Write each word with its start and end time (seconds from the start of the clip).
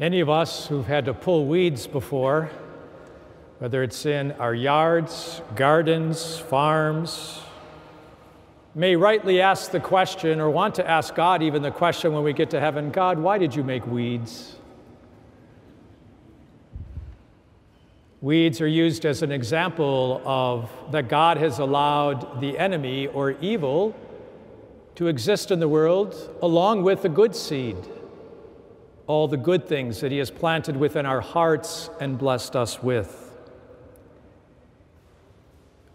Any 0.00 0.18
of 0.18 0.28
us 0.28 0.66
who've 0.66 0.86
had 0.86 1.04
to 1.04 1.14
pull 1.14 1.46
weeds 1.46 1.86
before, 1.86 2.50
whether 3.60 3.82
it's 3.84 4.04
in 4.06 4.32
our 4.32 4.54
yards, 4.54 5.40
gardens, 5.54 6.36
farms, 6.36 7.40
may 8.74 8.96
rightly 8.96 9.40
ask 9.40 9.70
the 9.70 9.78
question 9.78 10.40
or 10.40 10.50
want 10.50 10.74
to 10.74 10.90
ask 10.90 11.14
God 11.14 11.44
even 11.44 11.62
the 11.62 11.70
question 11.70 12.12
when 12.12 12.24
we 12.24 12.32
get 12.32 12.50
to 12.50 12.60
heaven 12.60 12.90
God, 12.90 13.20
why 13.20 13.38
did 13.38 13.54
you 13.54 13.62
make 13.62 13.86
weeds? 13.86 14.56
Weeds 18.20 18.60
are 18.60 18.66
used 18.66 19.06
as 19.06 19.22
an 19.22 19.30
example 19.30 20.20
of 20.24 20.68
that 20.90 21.08
God 21.08 21.36
has 21.36 21.60
allowed 21.60 22.40
the 22.40 22.58
enemy 22.58 23.06
or 23.06 23.32
evil 23.40 23.94
to 24.96 25.06
exist 25.06 25.52
in 25.52 25.60
the 25.60 25.68
world 25.68 26.36
along 26.42 26.82
with 26.82 27.02
the 27.02 27.08
good 27.08 27.36
seed, 27.36 27.76
all 29.06 29.28
the 29.28 29.36
good 29.36 29.68
things 29.68 30.00
that 30.00 30.10
He 30.10 30.18
has 30.18 30.30
planted 30.30 30.76
within 30.76 31.06
our 31.06 31.20
hearts 31.20 31.90
and 32.00 32.18
blessed 32.18 32.56
us 32.56 32.82
with. 32.82 33.32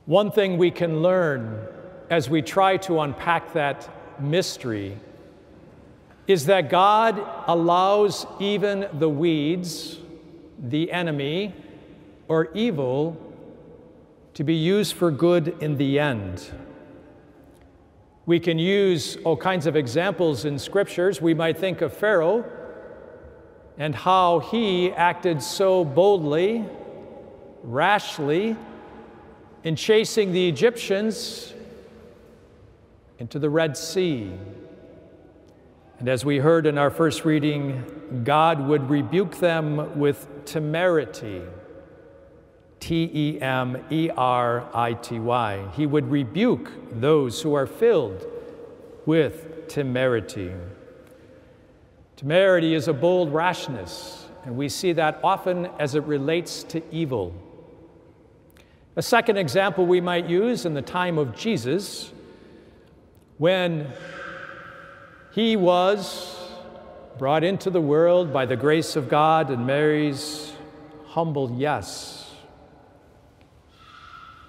One 0.05 0.31
thing 0.31 0.57
we 0.57 0.71
can 0.71 1.01
learn 1.01 1.67
as 2.09 2.29
we 2.29 2.41
try 2.41 2.77
to 2.77 2.99
unpack 3.01 3.53
that 3.53 3.87
mystery 4.19 4.97
is 6.27 6.45
that 6.45 6.69
God 6.69 7.23
allows 7.47 8.25
even 8.39 8.87
the 8.93 9.09
weeds, 9.09 9.97
the 10.59 10.91
enemy, 10.91 11.53
or 12.27 12.51
evil 12.53 13.17
to 14.35 14.43
be 14.43 14.55
used 14.55 14.93
for 14.93 15.11
good 15.11 15.55
in 15.59 15.77
the 15.77 15.99
end. 15.99 16.51
We 18.25 18.39
can 18.39 18.59
use 18.59 19.17
all 19.25 19.35
kinds 19.35 19.65
of 19.65 19.75
examples 19.75 20.45
in 20.45 20.59
scriptures. 20.59 21.19
We 21.19 21.33
might 21.33 21.57
think 21.57 21.81
of 21.81 21.93
Pharaoh 21.93 22.45
and 23.79 23.95
how 23.95 24.39
he 24.39 24.91
acted 24.91 25.41
so 25.41 25.85
boldly, 25.85 26.65
rashly, 27.63 28.55
in 29.63 29.75
chasing 29.75 30.33
the 30.33 30.47
Egyptians 30.49 31.53
into 33.17 33.39
the 33.39 33.49
Red 33.49 33.77
Sea. 33.77 34.31
And 35.99 36.07
as 36.07 36.23
we 36.23 36.37
heard 36.37 36.65
in 36.65 36.77
our 36.77 36.89
first 36.89 37.23
reading, 37.23 38.21
God 38.25 38.67
would 38.67 38.89
rebuke 38.89 39.37
them 39.37 39.97
with 39.97 40.27
temerity. 40.45 41.41
T 42.79 43.09
E 43.13 43.41
M 43.41 43.77
E 43.89 44.09
R 44.15 44.65
I 44.73 44.93
T 44.93 45.19
Y. 45.19 45.67
He 45.75 45.85
would 45.85 46.09
rebuke 46.09 46.71
those 46.99 47.41
who 47.41 47.53
are 47.53 47.67
filled 47.67 48.25
with 49.05 49.67
temerity. 49.67 50.53
Temerity 52.19 52.73
is 52.73 52.89
a 52.89 52.93
bold 52.93 53.33
rashness, 53.33 54.27
and 54.43 54.57
we 54.57 54.67
see 54.67 54.91
that 54.91 55.21
often 55.23 55.67
as 55.79 55.95
it 55.95 56.03
relates 56.03 56.63
to 56.63 56.83
evil. 56.93 57.33
A 58.97 59.01
second 59.01 59.37
example 59.37 59.85
we 59.85 60.01
might 60.01 60.27
use 60.27 60.65
in 60.65 60.73
the 60.73 60.81
time 60.81 61.17
of 61.17 61.33
Jesus 61.33 62.11
when 63.37 63.87
he 65.31 65.55
was 65.55 66.37
brought 67.17 67.45
into 67.45 67.69
the 67.69 67.79
world 67.79 68.33
by 68.33 68.45
the 68.45 68.57
grace 68.57 68.97
of 68.97 69.07
God 69.07 69.49
and 69.49 69.65
Mary's 69.65 70.51
humble 71.05 71.49
yes. 71.57 72.35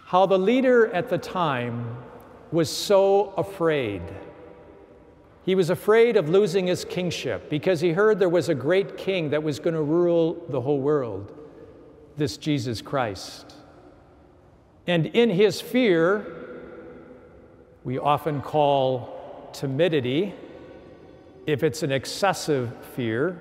How 0.07 0.27
the 0.27 0.41
leader 0.41 0.93
at 0.93 1.09
the 1.09 1.19
time 1.19 1.99
was 2.51 2.69
so 2.69 3.33
afraid. 3.37 4.03
He 5.45 5.55
was 5.55 5.71
afraid 5.71 6.17
of 6.17 6.29
losing 6.29 6.67
his 6.67 6.85
kingship 6.85 7.49
because 7.49 7.81
he 7.81 7.93
heard 7.93 8.19
there 8.19 8.29
was 8.29 8.49
a 8.49 8.55
great 8.55 8.97
king 8.97 9.31
that 9.31 9.43
was 9.43 9.59
going 9.59 9.75
to 9.75 9.83
rule 9.83 10.45
the 10.49 10.61
whole 10.61 10.81
world, 10.81 11.33
this 12.17 12.37
Jesus 12.37 12.83
Christ. 12.83 13.55
And 14.87 15.07
in 15.07 15.31
his 15.31 15.61
fear, 15.61 16.27
we 17.85 17.99
often 17.99 18.43
call 18.43 19.51
timidity, 19.53 20.35
if 21.47 21.63
it's 21.63 21.83
an 21.83 21.91
excessive 21.91 22.73
fear. 22.95 23.41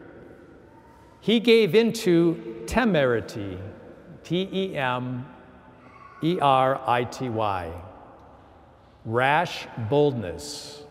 He 1.21 1.39
gave 1.39 1.75
into 1.75 2.63
temerity, 2.65 3.57
T 4.23 4.49
E 4.51 4.77
M 4.77 5.25
E 6.23 6.39
R 6.39 6.81
I 6.87 7.03
T 7.03 7.29
Y, 7.29 7.71
rash 9.05 9.67
boldness, 9.89 10.83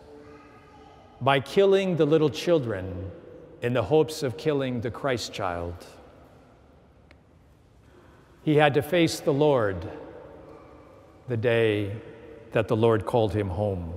by 1.21 1.39
killing 1.39 1.97
the 1.97 2.05
little 2.05 2.29
children 2.29 3.11
in 3.61 3.73
the 3.73 3.83
hopes 3.83 4.23
of 4.23 4.37
killing 4.37 4.81
the 4.81 4.91
Christ 4.91 5.33
child. 5.33 5.85
He 8.43 8.55
had 8.55 8.73
to 8.75 8.81
face 8.81 9.19
the 9.19 9.33
Lord 9.33 9.89
the 11.27 11.37
day 11.37 11.95
that 12.53 12.67
the 12.67 12.75
Lord 12.75 13.05
called 13.05 13.33
him 13.33 13.49
home. 13.49 13.93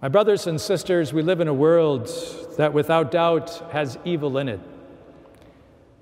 My 0.00 0.08
brothers 0.08 0.46
and 0.46 0.60
sisters, 0.60 1.12
we 1.12 1.22
live 1.22 1.40
in 1.40 1.48
a 1.48 1.54
world 1.54 2.08
that 2.56 2.72
without 2.72 3.10
doubt 3.10 3.72
has 3.72 3.98
evil 4.04 4.38
in 4.38 4.48
it, 4.48 4.60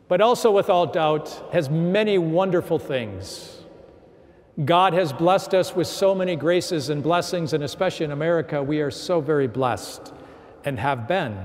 but 0.06 0.20
also 0.20 0.50
without 0.50 0.92
doubt 0.92 1.42
has 1.52 1.70
many 1.70 2.19
wonderful 2.19 2.78
things. 2.78 3.56
God 4.65 4.94
has 4.94 5.12
blessed 5.12 5.53
us 5.53 5.77
with 5.77 5.87
so 5.87 6.15
many 6.15 6.34
graces 6.34 6.89
and 6.89 7.03
blessings, 7.03 7.53
and 7.53 7.62
especially 7.62 8.05
in 8.05 8.12
America, 8.12 8.62
we 8.62 8.81
are 8.81 8.91
so 8.91 9.21
very 9.21 9.47
blessed 9.47 10.12
and 10.65 10.78
have 10.78 11.06
been. 11.06 11.39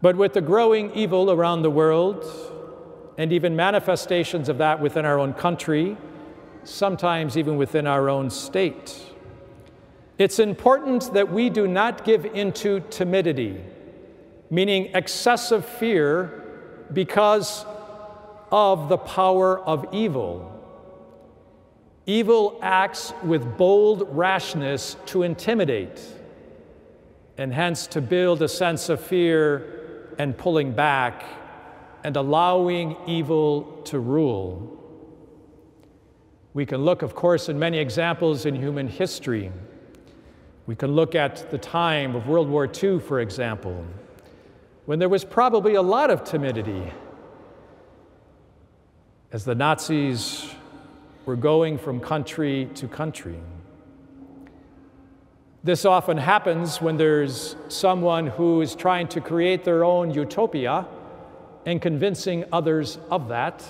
But 0.00 0.16
with 0.16 0.32
the 0.32 0.40
growing 0.40 0.94
evil 0.94 1.30
around 1.30 1.62
the 1.62 1.70
world, 1.70 2.24
and 3.18 3.32
even 3.32 3.56
manifestations 3.56 4.48
of 4.48 4.58
that 4.58 4.80
within 4.80 5.04
our 5.04 5.18
own 5.18 5.32
country, 5.32 5.96
sometimes 6.64 7.36
even 7.36 7.56
within 7.56 7.86
our 7.86 8.08
own 8.08 8.30
state. 8.30 9.00
It's 10.18 10.38
important 10.38 11.12
that 11.14 11.30
we 11.30 11.50
do 11.50 11.66
not 11.66 12.04
give 12.04 12.24
into 12.24 12.80
timidity, 12.90 13.60
meaning 14.50 14.90
excessive 14.94 15.64
fear 15.64 16.42
because 16.92 17.64
of 18.50 18.88
the 18.88 18.96
power 18.96 19.60
of 19.60 19.86
evil. 19.92 20.52
Evil 22.06 22.58
acts 22.62 23.12
with 23.24 23.58
bold 23.58 24.06
rashness 24.12 24.96
to 25.06 25.24
intimidate, 25.24 26.00
and 27.36 27.52
hence 27.52 27.88
to 27.88 28.00
build 28.00 28.42
a 28.42 28.48
sense 28.48 28.88
of 28.88 29.00
fear 29.00 30.12
and 30.16 30.38
pulling 30.38 30.72
back 30.72 31.24
and 32.04 32.16
allowing 32.16 32.96
evil 33.08 33.82
to 33.84 33.98
rule. 33.98 34.72
We 36.54 36.64
can 36.64 36.84
look, 36.84 37.02
of 37.02 37.16
course, 37.16 37.48
in 37.48 37.58
many 37.58 37.78
examples 37.78 38.46
in 38.46 38.54
human 38.54 38.86
history. 38.86 39.50
We 40.66 40.76
can 40.76 40.92
look 40.92 41.16
at 41.16 41.50
the 41.50 41.58
time 41.58 42.14
of 42.14 42.28
World 42.28 42.48
War 42.48 42.70
II, 42.72 43.00
for 43.00 43.20
example, 43.20 43.84
when 44.86 45.00
there 45.00 45.08
was 45.08 45.24
probably 45.24 45.74
a 45.74 45.82
lot 45.82 46.10
of 46.10 46.22
timidity 46.22 46.92
as 49.32 49.44
the 49.44 49.56
Nazis 49.56 50.45
were 51.26 51.36
going 51.36 51.76
from 51.76 52.00
country 52.00 52.70
to 52.76 52.88
country. 52.88 53.38
This 55.64 55.84
often 55.84 56.16
happens 56.16 56.80
when 56.80 56.96
there's 56.96 57.56
someone 57.68 58.28
who 58.28 58.60
is 58.60 58.76
trying 58.76 59.08
to 59.08 59.20
create 59.20 59.64
their 59.64 59.84
own 59.84 60.12
utopia 60.12 60.86
and 61.66 61.82
convincing 61.82 62.44
others 62.52 62.98
of 63.10 63.28
that. 63.28 63.64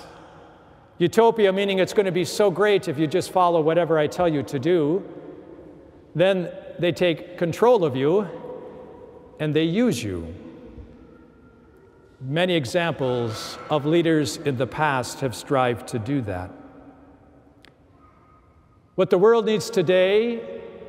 Utopia 0.99 1.51
meaning 1.51 1.79
it's 1.79 1.93
going 1.93 2.05
to 2.05 2.11
be 2.11 2.23
so 2.23 2.51
great 2.51 2.87
if 2.87 2.99
you 2.99 3.07
just 3.07 3.31
follow 3.31 3.59
whatever 3.61 3.97
I 3.97 4.05
tell 4.05 4.29
you 4.29 4.43
to 4.43 4.59
do. 4.59 5.03
Then 6.13 6.51
they 6.77 6.91
take 6.91 7.39
control 7.39 7.83
of 7.83 7.95
you 7.95 8.27
and 9.39 9.55
they 9.55 9.63
use 9.63 10.03
you. 10.03 10.33
Many 12.21 12.53
examples 12.53 13.57
of 13.71 13.87
leaders 13.87 14.37
in 14.37 14.57
the 14.57 14.67
past 14.67 15.21
have 15.21 15.35
strived 15.35 15.87
to 15.89 15.99
do 15.99 16.21
that. 16.21 16.51
What 18.97 19.11
the 19.11 19.17
world 19.19 19.45
needs 19.45 19.69
today 19.69 20.41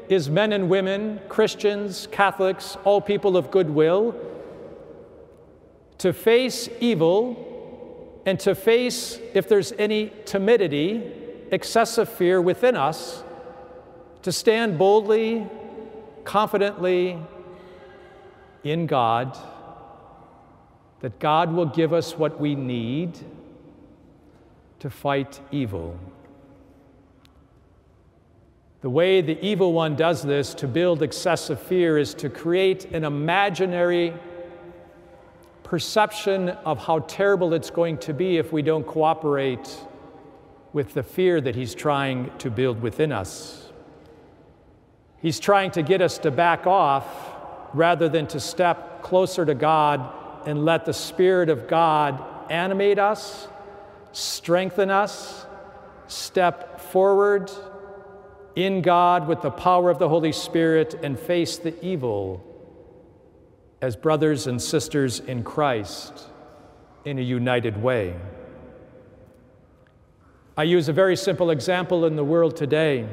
is 0.09 0.31
men 0.31 0.55
and 0.55 0.71
women, 0.71 1.21
Christians, 1.29 2.09
Catholics, 2.11 2.79
all 2.85 3.03
people 3.03 3.37
of 3.37 3.51
goodwill, 3.51 4.17
to 5.99 6.15
face 6.15 6.71
evil 6.81 8.23
and 8.25 8.41
to 8.41 8.55
face, 8.55 9.19
if 9.35 9.47
there's 9.47 9.73
any 9.73 10.11
timidity, 10.25 11.03
excessive 11.51 12.09
fear 12.09 12.41
within 12.41 12.77
us, 12.77 13.23
to 14.23 14.33
stand 14.33 14.79
boldly, 14.79 15.47
confidently 16.25 17.19
in 18.65 18.87
God, 18.87 19.37
that 21.01 21.19
God 21.19 21.53
will 21.53 21.67
give 21.67 21.93
us 21.93 22.17
what 22.17 22.41
we 22.41 22.55
need 22.55 23.19
to 24.79 24.89
fight 24.89 25.41
evil. 25.53 26.01
The 28.81 28.91
way 28.91 29.21
the 29.21 29.45
evil 29.45 29.73
one 29.73 29.97
does 29.97 30.23
this 30.23 30.55
to 30.55 30.69
build 30.69 31.03
excessive 31.03 31.61
fear 31.61 31.99
is 31.99 32.15
to 32.15 32.31
create 32.31 32.85
an 32.93 33.03
imaginary 33.03 34.15
perception 35.65 36.51
of 36.51 36.79
how 36.79 37.01
terrible 37.01 37.55
it's 37.55 37.71
going 37.71 37.99
to 37.99 38.15
be 38.15 38.39
if 38.39 38.53
we 38.53 38.63
don't 38.63 38.87
cooperate 38.87 39.69
with 40.73 40.95
the 40.95 41.03
fear 41.03 41.41
that 41.41 41.57
he's 41.57 41.75
trying 41.75 42.31
to 42.39 42.51
build 42.51 42.81
within 42.81 43.11
us. 43.11 43.69
He's 45.21 45.41
trying 45.41 45.73
to 45.73 45.83
get 45.83 46.01
us 46.01 46.19
to 46.19 46.31
back 46.31 46.65
off 46.67 47.05
rather 47.75 48.09
than 48.09 48.29
to 48.29 48.39
step 48.39 49.03
closer 49.03 49.45
to 49.45 49.55
God 49.55 50.09
and 50.47 50.65
let 50.65 50.85
the 50.85 50.93
Spirit 50.93 51.49
of 51.49 51.67
God 51.67 52.23
animate 52.49 53.01
us, 53.01 53.49
strengthen 54.13 54.89
us, 54.89 55.47
step 56.07 56.81
forward 56.81 57.51
in 58.59 58.83
God 58.83 59.29
with 59.29 59.41
the 59.41 59.53
power 59.53 59.89
of 59.89 60.01
the 60.01 60.09
Holy 60.09 60.33
Spirit 60.33 60.95
and 61.05 61.17
face 61.17 61.59
the 61.59 61.81
evil 61.81 62.45
as 63.81 63.95
brothers 63.95 64.49
and 64.49 64.61
sisters 64.61 65.21
in 65.21 65.45
Christ 65.45 66.27
in 67.05 67.21
a 67.21 67.23
united 67.23 67.81
way. 67.81 68.17
I 70.57 70.65
use 70.65 70.89
a 70.89 70.93
very 70.93 71.15
simple 71.15 71.51
example 71.51 72.05
in 72.05 72.17
the 72.17 72.25
world 72.25 72.57
today. 72.57 73.09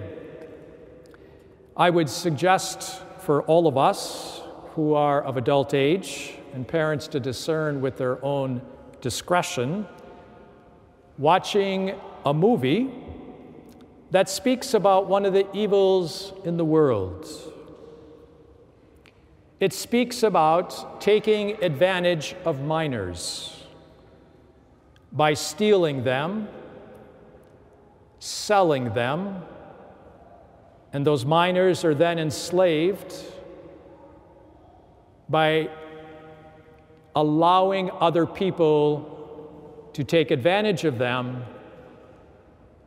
I 1.77 1.91
would 1.91 2.09
suggest 2.09 3.03
for 3.19 3.43
all 3.43 3.67
of 3.67 3.77
us 3.77 4.41
who 4.71 4.95
are 4.95 5.21
of 5.21 5.37
adult 5.37 5.75
age 5.75 6.39
and 6.55 6.67
parents 6.67 7.07
to 7.09 7.19
discern 7.19 7.81
with 7.81 7.97
their 7.97 8.23
own 8.25 8.63
discretion 8.99 9.85
watching 11.19 11.93
a 12.25 12.33
movie 12.33 13.04
that 14.15 14.29
speaks 14.29 14.73
about 14.73 15.07
one 15.07 15.25
of 15.25 15.33
the 15.33 15.45
evils 15.53 16.31
in 16.45 16.55
the 16.55 16.63
world. 16.63 17.27
It 19.59 19.73
speaks 19.73 20.23
about 20.23 21.01
taking 21.01 21.61
advantage 21.61 22.33
of 22.45 22.61
minors 22.61 23.63
by 25.11 25.33
stealing 25.33 26.05
them 26.05 26.47
selling 28.25 28.91
them, 28.93 29.43
and 30.93 31.05
those 31.05 31.25
minors 31.25 31.85
are 31.85 31.93
then 31.93 32.17
enslaved 32.17 33.13
by 35.29 35.69
allowing 37.15 37.91
other 37.99 38.25
people 38.25 39.89
to 39.93 40.03
take 40.03 40.31
advantage 40.31 40.85
of 40.85 40.97
them 40.97 41.43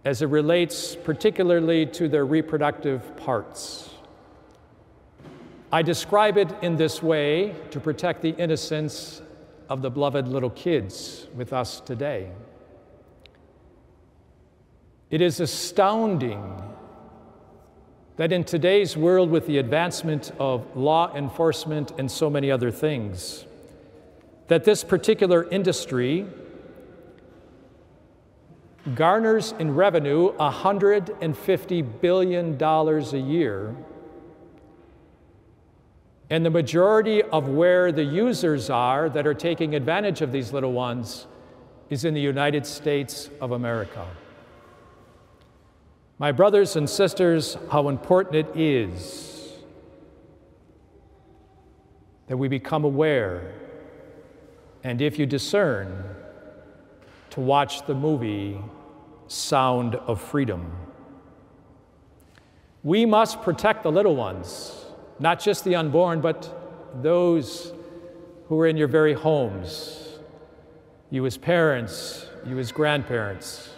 as 0.08 0.22
it 0.22 0.26
relates 0.28 0.96
particularly 0.96 1.84
to 1.84 2.08
their 2.08 2.24
reproductive 2.24 3.14
parts. 3.18 3.90
I 5.70 5.82
describe 5.82 6.38
it 6.38 6.50
in 6.62 6.76
this 6.76 7.02
way 7.02 7.54
to 7.72 7.78
protect 7.78 8.22
the 8.22 8.30
innocence 8.30 9.20
of 9.68 9.82
the 9.82 9.90
beloved 9.90 10.26
little 10.26 10.48
kids 10.48 11.26
with 11.34 11.52
us 11.52 11.80
today. 11.80 12.30
It 15.10 15.20
is 15.20 15.40
astounding 15.40 16.62
that 18.16 18.32
in 18.32 18.44
today's 18.44 18.96
world, 18.96 19.28
with 19.28 19.46
the 19.46 19.58
advancement 19.58 20.32
of 20.38 20.74
law 20.74 21.14
enforcement 21.14 21.92
and 21.98 22.10
so 22.10 22.30
many 22.30 22.50
other 22.50 22.70
things, 22.70 23.44
that 24.46 24.64
this 24.64 24.84
particular 24.84 25.46
industry 25.50 26.26
garners 28.94 29.54
in 29.58 29.74
revenue 29.74 30.32
$150 30.36 32.00
billion 32.00 32.62
a 32.62 33.16
year. 33.16 33.76
And 36.30 36.44
the 36.44 36.50
majority 36.50 37.22
of 37.22 37.48
where 37.48 37.90
the 37.90 38.04
users 38.04 38.68
are 38.68 39.08
that 39.08 39.26
are 39.26 39.34
taking 39.34 39.74
advantage 39.74 40.20
of 40.20 40.30
these 40.32 40.52
little 40.52 40.72
ones 40.72 41.26
is 41.88 42.04
in 42.04 42.12
the 42.12 42.20
United 42.20 42.66
States 42.66 43.30
of 43.40 43.52
America. 43.52 44.06
My 46.18 46.32
brothers 46.32 46.76
and 46.76 46.90
sisters, 46.90 47.56
how 47.70 47.88
important 47.88 48.34
it 48.34 48.60
is 48.60 49.52
that 52.26 52.36
we 52.36 52.48
become 52.48 52.84
aware, 52.84 53.54
and 54.84 55.00
if 55.00 55.18
you 55.18 55.24
discern, 55.24 56.04
to 57.30 57.40
watch 57.40 57.86
the 57.86 57.94
movie 57.94 58.60
Sound 59.28 59.94
of 59.94 60.20
Freedom. 60.20 60.72
We 62.82 63.04
must 63.04 63.42
protect 63.42 63.82
the 63.82 63.92
little 63.92 64.16
ones, 64.16 64.86
not 65.18 65.38
just 65.38 65.64
the 65.64 65.76
unborn, 65.76 66.20
but 66.22 67.02
those 67.02 67.72
who 68.48 68.58
are 68.58 68.66
in 68.66 68.78
your 68.78 68.88
very 68.88 69.12
homes, 69.12 70.18
you 71.10 71.26
as 71.26 71.36
parents, 71.36 72.26
you 72.46 72.58
as 72.58 72.72
grandparents. 72.72 73.68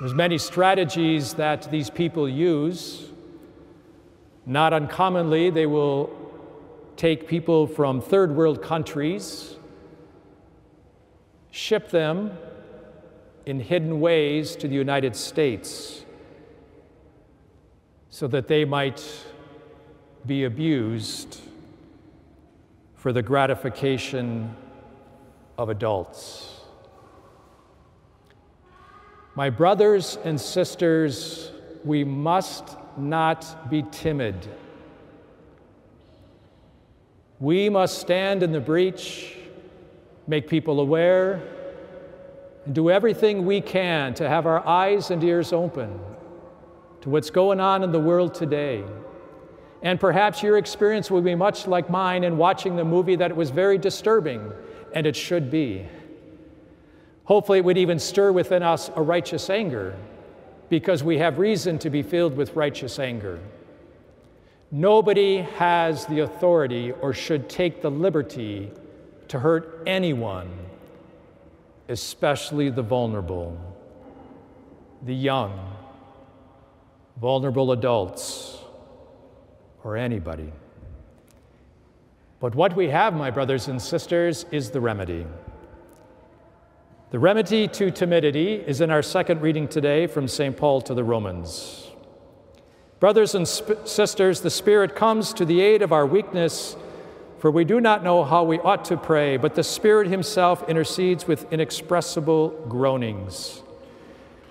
There's 0.00 0.14
many 0.14 0.38
strategies 0.38 1.34
that 1.34 1.70
these 1.70 1.90
people 1.90 2.26
use. 2.26 3.10
Not 4.46 4.72
uncommonly, 4.72 5.50
they 5.50 5.66
will 5.66 6.10
take 6.96 7.28
people 7.28 7.66
from 7.66 8.00
third 8.00 8.34
world 8.34 8.62
countries, 8.62 9.56
ship 11.50 11.90
them 11.90 12.38
in 13.46 13.60
hidden 13.60 14.00
ways 14.00 14.56
to 14.56 14.68
the 14.68 14.74
United 14.74 15.14
States 15.14 16.04
so 18.10 18.26
that 18.28 18.48
they 18.48 18.64
might 18.64 19.04
be 20.26 20.44
abused 20.44 21.40
for 22.94 23.12
the 23.12 23.22
gratification 23.22 24.54
of 25.58 25.68
adults. 25.68 26.50
My 29.34 29.50
brothers 29.50 30.16
and 30.24 30.40
sisters, 30.40 31.50
we 31.84 32.04
must 32.04 32.76
not 32.96 33.68
be 33.68 33.82
timid. 33.90 34.46
We 37.40 37.68
must 37.68 37.98
stand 37.98 38.42
in 38.42 38.52
the 38.52 38.60
breach, 38.60 39.34
make 40.26 40.48
people 40.48 40.80
aware, 40.80 41.42
and 42.64 42.74
do 42.74 42.90
everything 42.90 43.44
we 43.44 43.60
can 43.60 44.14
to 44.14 44.28
have 44.28 44.46
our 44.46 44.66
eyes 44.66 45.10
and 45.10 45.22
ears 45.22 45.52
open 45.52 45.98
to 47.02 47.10
what's 47.10 47.30
going 47.30 47.60
on 47.60 47.82
in 47.82 47.92
the 47.92 48.00
world 48.00 48.34
today. 48.34 48.82
And 49.82 50.00
perhaps 50.00 50.42
your 50.42 50.56
experience 50.56 51.10
will 51.10 51.20
be 51.20 51.34
much 51.34 51.66
like 51.66 51.90
mine 51.90 52.24
in 52.24 52.38
watching 52.38 52.76
the 52.76 52.84
movie 52.84 53.16
that 53.16 53.30
it 53.30 53.36
was 53.36 53.50
very 53.50 53.76
disturbing, 53.76 54.50
and 54.94 55.06
it 55.06 55.14
should 55.14 55.50
be. 55.50 55.86
Hopefully, 57.24 57.58
it 57.58 57.64
would 57.64 57.76
even 57.76 57.98
stir 57.98 58.32
within 58.32 58.62
us 58.62 58.90
a 58.96 59.02
righteous 59.02 59.50
anger 59.50 59.94
because 60.70 61.04
we 61.04 61.18
have 61.18 61.38
reason 61.38 61.78
to 61.78 61.90
be 61.90 62.02
filled 62.02 62.36
with 62.36 62.56
righteous 62.56 62.98
anger. 62.98 63.38
Nobody 64.70 65.42
has 65.42 66.06
the 66.06 66.20
authority 66.20 66.92
or 66.92 67.12
should 67.12 67.48
take 67.48 67.82
the 67.82 67.90
liberty 67.90 68.70
to 69.28 69.38
hurt 69.38 69.82
anyone, 69.86 70.50
especially 71.88 72.70
the 72.70 72.82
vulnerable, 72.82 73.58
the 75.02 75.14
young, 75.14 75.76
vulnerable 77.20 77.72
adults, 77.72 78.58
or 79.82 79.96
anybody. 79.96 80.52
But 82.40 82.54
what 82.54 82.74
we 82.76 82.88
have, 82.88 83.14
my 83.14 83.30
brothers 83.30 83.68
and 83.68 83.80
sisters, 83.80 84.46
is 84.50 84.70
the 84.70 84.80
remedy. 84.80 85.26
The 87.10 87.18
remedy 87.18 87.68
to 87.68 87.90
timidity 87.90 88.54
is 88.54 88.80
in 88.80 88.90
our 88.90 89.02
second 89.02 89.40
reading 89.40 89.68
today 89.68 90.06
from 90.06 90.26
St. 90.26 90.56
Paul 90.56 90.80
to 90.82 90.94
the 90.94 91.04
Romans. 91.04 91.90
Brothers 92.98 93.34
and 93.34 93.46
sisters, 93.46 94.40
the 94.40 94.50
Spirit 94.50 94.96
comes 94.96 95.32
to 95.34 95.44
the 95.44 95.60
aid 95.60 95.82
of 95.82 95.92
our 95.92 96.06
weakness, 96.06 96.76
for 97.44 97.50
we 97.50 97.62
do 97.62 97.78
not 97.78 98.02
know 98.02 98.24
how 98.24 98.42
we 98.42 98.58
ought 98.60 98.86
to 98.86 98.96
pray, 98.96 99.36
but 99.36 99.54
the 99.54 99.62
Spirit 99.62 100.06
Himself 100.06 100.66
intercedes 100.66 101.28
with 101.28 101.52
inexpressible 101.52 102.48
groanings. 102.70 103.62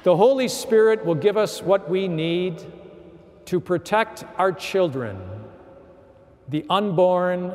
The 0.03 0.15
Holy 0.15 0.47
Spirit 0.47 1.03
will 1.03 1.15
give 1.15 1.35
us 1.35 1.63
what 1.63 1.89
we 1.89 2.07
need 2.07 2.63
to 3.45 3.59
protect 3.59 4.25
our 4.37 4.51
children, 4.51 5.19
the 6.49 6.67
unborn, 6.69 7.51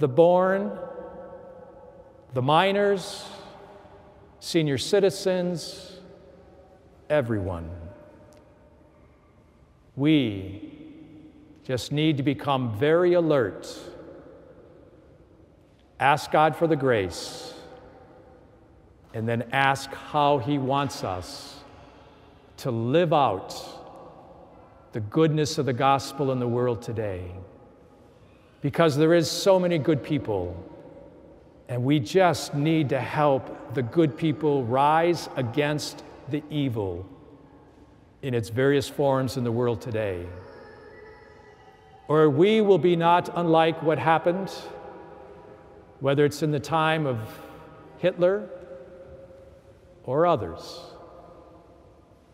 the 0.00 0.08
born, 0.08 0.76
the 2.32 2.42
minors, 2.42 3.24
senior 4.40 4.78
citizens, 4.78 6.00
everyone. 7.08 7.70
We 9.94 10.72
just 11.62 11.92
need 11.92 12.16
to 12.16 12.24
become 12.24 12.76
very 12.76 13.12
alert. 13.12 13.72
Ask 16.00 16.30
God 16.32 16.56
for 16.56 16.66
the 16.66 16.76
grace, 16.76 17.54
and 19.14 19.28
then 19.28 19.44
ask 19.52 19.92
how 19.94 20.38
He 20.38 20.58
wants 20.58 21.04
us 21.04 21.56
to 22.58 22.70
live 22.70 23.12
out 23.12 23.54
the 24.92 25.00
goodness 25.00 25.58
of 25.58 25.66
the 25.66 25.72
gospel 25.72 26.32
in 26.32 26.38
the 26.38 26.48
world 26.48 26.82
today. 26.82 27.30
Because 28.60 28.96
there 28.96 29.14
is 29.14 29.30
so 29.30 29.58
many 29.60 29.78
good 29.78 30.02
people 30.02 30.56
And 31.68 31.82
we 31.84 31.98
just 31.98 32.54
need 32.54 32.90
to 32.90 33.00
help 33.00 33.74
the 33.74 33.82
good 33.82 34.16
people 34.16 34.64
rise 34.64 35.28
against 35.36 36.04
the 36.28 36.42
evil 36.50 37.06
in 38.22 38.34
its 38.34 38.48
various 38.50 38.88
forms 38.88 39.36
in 39.36 39.44
the 39.44 39.52
world 39.52 39.80
today. 39.80 40.26
Or 42.06 42.28
we 42.28 42.60
will 42.60 42.78
be 42.78 42.96
not 42.96 43.30
unlike 43.34 43.82
what 43.82 43.98
happened, 43.98 44.52
whether 46.00 46.24
it's 46.24 46.42
in 46.42 46.50
the 46.50 46.60
time 46.60 47.06
of 47.06 47.18
Hitler 47.98 48.48
or 50.04 50.26
others, 50.26 50.80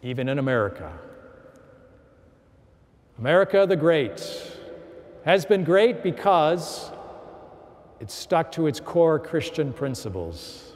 even 0.03 0.29
in 0.29 0.39
America. 0.39 0.93
America 3.19 3.67
the 3.69 3.77
Great 3.77 4.21
has 5.25 5.45
been 5.45 5.63
great 5.63 6.03
because 6.03 6.91
it 8.01 8.11
stuck 8.11 8.51
to 8.53 8.67
its 8.67 8.81
core 8.81 9.19
Christian 9.19 9.73
principles. 9.73 10.73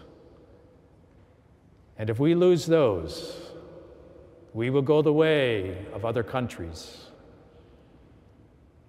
And 1.99 2.11
if 2.11 2.19
we 2.19 2.35
lose 2.35 2.67
those, 2.67 3.51
we 4.53 4.69
will 4.69 4.83
go 4.83 5.01
the 5.01 5.13
way 5.13 5.87
of 5.93 6.05
other 6.05 6.23
countries. 6.23 7.07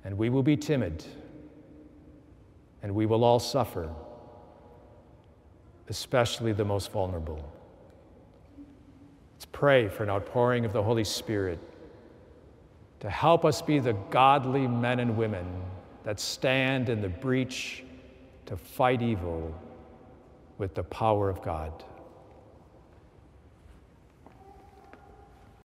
And 0.03 0.17
we 0.17 0.29
will 0.29 0.43
be 0.43 0.57
timid. 0.57 1.03
And 2.85 2.93
we 2.93 3.07
will 3.07 3.23
all 3.23 3.39
suffer, 3.39 3.89
especially 5.89 6.53
the 6.53 6.65
most 6.65 6.91
vulnerable. 6.91 7.43
Let's 9.33 9.45
pray 9.45 9.87
for 9.87 10.03
an 10.03 10.11
outpouring 10.11 10.65
of 10.65 10.71
the 10.71 10.83
Holy 10.83 11.03
Spirit 11.03 11.57
to 12.99 13.09
help 13.09 13.43
us 13.43 13.59
be 13.59 13.79
the 13.79 13.93
godly 14.11 14.67
men 14.67 14.99
and 14.99 15.17
women 15.17 15.47
that 16.03 16.19
stand 16.19 16.89
in 16.89 17.01
the 17.01 17.09
breach 17.09 17.83
to 18.45 18.55
fight 18.55 19.01
evil 19.01 19.59
with 20.59 20.75
the 20.75 20.83
power 20.83 21.27
of 21.27 21.41
God. 21.41 21.83